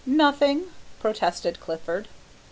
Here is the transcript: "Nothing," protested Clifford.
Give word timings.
"Nothing," 0.03 0.71
protested 0.99 1.59
Clifford. 1.59 2.07